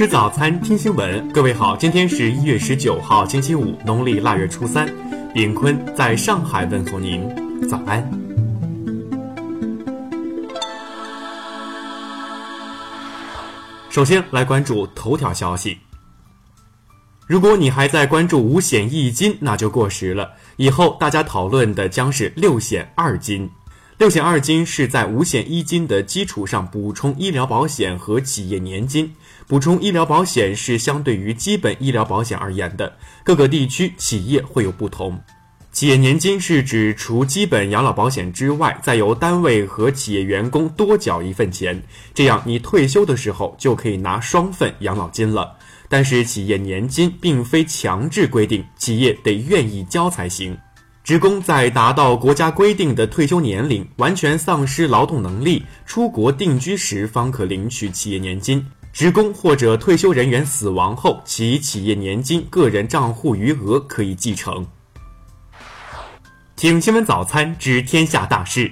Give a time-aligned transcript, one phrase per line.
[0.00, 1.30] 吃早餐，听新闻。
[1.30, 4.90] 各位好，今天是一月十九号，星期五，农历腊月初三。
[5.34, 7.28] 炳坤在上海问候您，
[7.68, 8.02] 早安。
[13.90, 15.76] 首先来关注头条消息。
[17.26, 20.30] 如果你还在关注五险一金，那就过时了。
[20.56, 23.46] 以后大家讨论的将是六险二金。
[24.00, 29.14] 六险二金是在五险一金的基础上补充医疗保险和企业年金。
[29.46, 35.20] 补充医疗保险是相对于基本医疗保险而言的，各个地区企业会有不同。
[35.70, 41.82] 企业年金是指除基本养老保险之外，再由单位和企业员工多缴一份钱，
[42.14, 45.54] 这样你退休的时候就可以拿双份养老金了。
[45.90, 50.56] 但是企业年金并非强制规定企业得愿意交才行。
[51.10, 58.64] 职工在达到国家规定的退休年龄、完全丧失劳动能力、出国定居时，方可领取企业年金。
[58.92, 64.64] 职工或者退休人员死亡后，其企业年金个人账户余额可以继承。
[66.54, 68.70] 听新闻早餐知天下大事。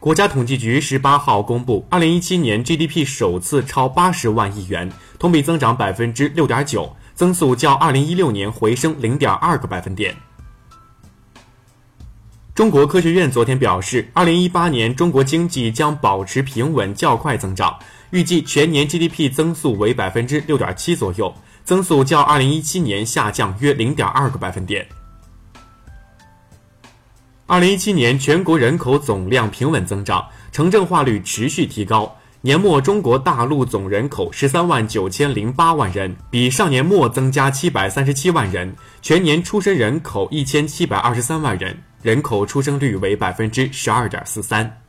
[0.00, 6.96] 国家统计局十八号公布，二零一七年 GDP 首次超八十万亿元，同比增长百分之六点九。
[7.18, 10.14] 增速较二零一六年回升零点二个百分点。
[12.54, 17.76] 中国科学院昨天表示，二零一八年中国经济将保持平稳较快增长，
[18.10, 24.86] 预计全年 GDP 增速为百分之六点七左右，增速较二零一七年下降约零点二个百分点。
[27.48, 32.16] 二零一七年全国人口总量平稳增长，城镇化率持续提高。
[32.40, 38.76] 年末，中国大陆总人口十三万九千零八万人，比上年末增加七百三十七万人。
[39.02, 44.82] 全年出生人口一千七百二十三万人，人口出生率为百分之十二点四三。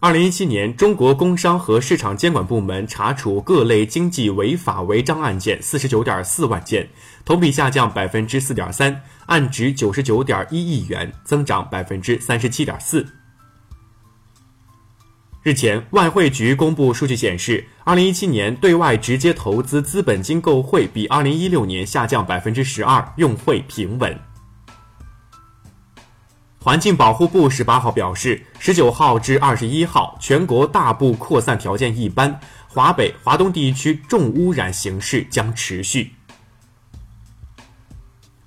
[0.00, 6.88] 二零一七年，中国工商和市场监管部门查处各类经济违法违章案件四十九点四万件，
[7.24, 13.06] 同比下降百分之四点三，案值九十九点一亿元，增长百分之三十七点四。
[15.46, 24.18] 日前，外汇局公布数据显示，二零一七年对外直接投资资本金购汇比二零一六年下降百分之十二，用汇平稳。
[26.58, 36.10] 环境保护部十八号表示，十九号至二十一号，全国大部扩散条件一般，华北、华东地区重污染形势将持续。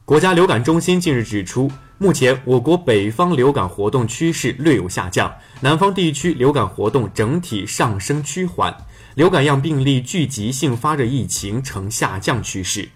[0.04, 1.72] 国家流感中心近日指出。
[2.02, 8.74] 目前，我国北方流感活动趋势略有下降，南方地区流感活动整体上升趋缓，
[9.16, 12.88] 流感样病例聚集性发热疫情呈下降趋势。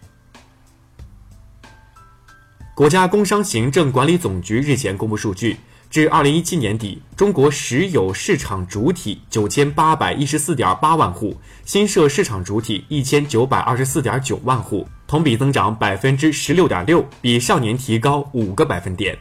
[2.74, 5.58] 国家工商行政管理总局日前公布数据。
[5.94, 19.16] 至二零一七年底，中国实有市场主体九千八百一十四点八万户，新设市场主体一千九百二十四点九万户，同比增长百分之十六点六，比上年提高五个百分点。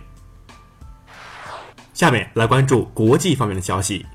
[1.92, 4.06] 下面来关注国际方面的消息。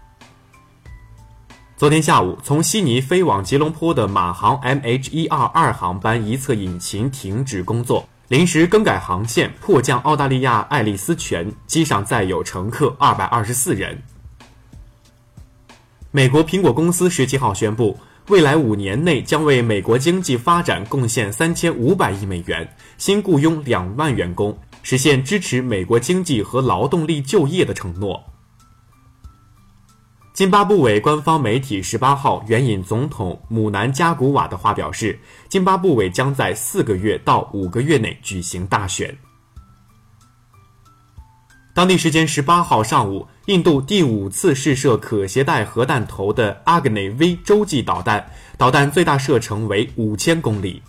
[1.76, 8.10] 昨天下午，从悉尼飞往吉隆坡的马航 MH 一二二航班一侧引擎停止工作。
[8.30, 13.98] 临时更改航线，迫降澳大利亚爱丽丝泉，机上载有乘客二百二十四人。
[16.12, 22.68] 美国苹果公司十七号宣布，未来五年内将为美国经济发展贡献三千五百亿美元，
[22.98, 28.22] 新雇佣两万员工，实现支持美国经济和劳动力就业的承诺。
[30.38, 39.18] 津巴布韦官方媒体十八号援引总统姆南加古瓦的话表示，津巴布韦将在四个月到五个月内举行大选。
[41.74, 50.84] 当地时间十八号上午，印度第五次试射可携带核弹头的阿格内 V 洲际导弹，导弹最大射程为五千公里。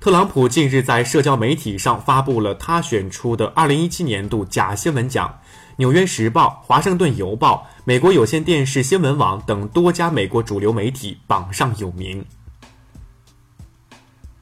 [0.00, 5.28] 特朗普近日在社交媒体上发布了他选出的二零一七年度假新闻奖。
[5.74, 12.24] 《纽约时报》、《华盛顿邮报》、美国有线电视新闻网等多家美国主流媒体榜上有名。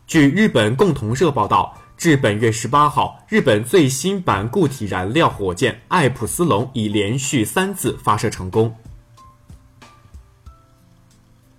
[0.06, 8.76] 据日本共同社报道，至本月十八号，日本最新版固体燃料火箭“爱普斯龙”已连续三次发射成功。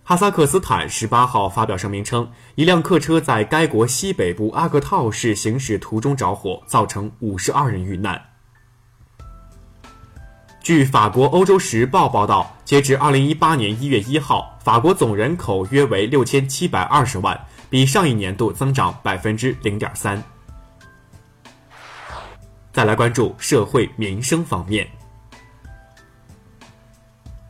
[0.07, 8.17] 哈萨克斯坦十八号发表声明称，一辆客车在该国西北部阿格套市行驶途中着火，造成五十二人遇难。
[10.63, 17.37] 据法国《欧洲时报》报道，截至二零一八年一月一号，法国总人口约为六千七百二十万，
[17.69, 20.23] 比上一年度增长百分之零点三。
[22.71, 24.87] 再来关注社会民生方面，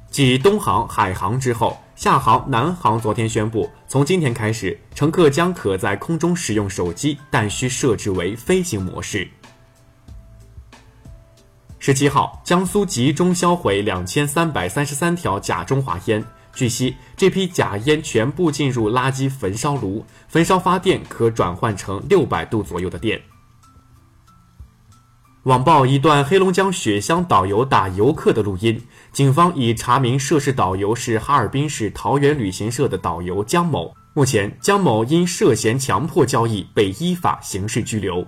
[0.10, 9.28] 继东航、海航之后，厦航、南航昨天宣布，从今天开始，乘客将可在空中使用手机，但需设置为飞行模式。
[11.80, 16.24] 十七号，江苏集中销毁两千三百三十三条假中华烟。
[16.54, 23.20] 据悉，这批假烟全部进入垃圾焚烧炉，焚烧发电可转换成六百度左右的电。
[25.48, 28.82] 网曝一段黑龙江雪乡导游打游客的录音，
[29.14, 33.96] 警方已查明涉事导游是哈尔滨市桃源旅行社的导游江某。
[34.14, 38.28] 目前，江某因涉嫌强迫交易被依法刑事拘留。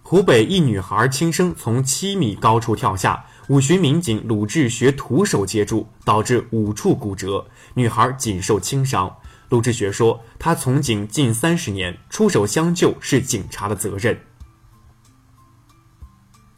[0.00, 7.44] 湖北一女孩轻生从七米高处跳下，五旬民警鲁智学徒手接住，导致五处骨折，
[7.74, 9.14] 女孩仅受轻伤。
[9.50, 14.18] 鲁智学说：“他从警近三十年，出手相救是警察的责任。”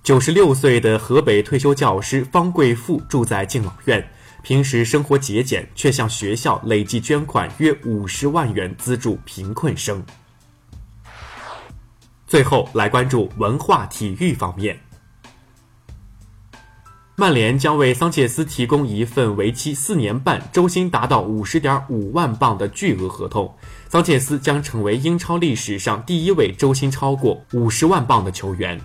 [0.03, 4.05] 九十六岁的河北退休教师方贵富住在敬老院，
[4.43, 10.05] 平时生活节俭，却向学校累计捐款约五十万元资助贫困生。
[12.27, 14.81] 最后来关注文化体育方面，
[17.15, 23.55] 曼联将为桑切斯提供一份为期四年半、周薪达到五十点五万镑的巨额合同，
[23.89, 28.81] 桑切斯将成为英超历史上第一位周薪超过五十万镑的球员。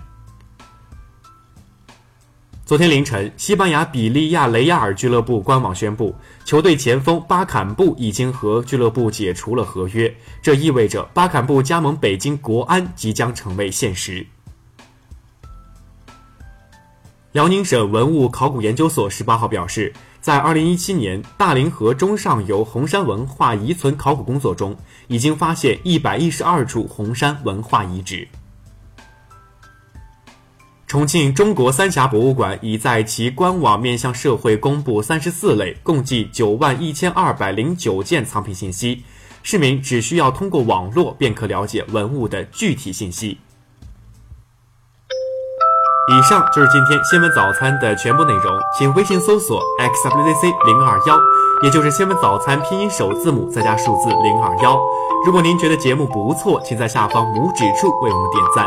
[2.68, 14.26] 昨天凌晨，西班牙比利亚雷亚尔俱乐部官网宣布，球队前锋巴坎布已经和俱乐部解除了合约，这意味着巴坎布加盟北京国安即将成为现实。
[17.32, 24.76] 辽宁省文物考古研究所十八号表示，在二零一七年大凌河中上游红山文化遗存考古工作中，
[25.06, 28.28] 已经发现一百一十二处红山文化遗址。
[30.88, 39.04] 重庆中国三峡博物馆已在其官网面向社会公布三十四类，共计九万一千二百零九件藏品信息，
[39.42, 43.36] 市民只需要通过网络便可了解文物的具体信息。
[46.10, 51.20] 以上就是今天新闻早餐的全部内容，请微信搜索 xwzc 零二幺，
[51.64, 54.80] 也就是新闻早餐拼音首字母再加数字零二幺。
[55.26, 58.66] 如果您觉得节目不错，请在下方拇指处为我们点赞。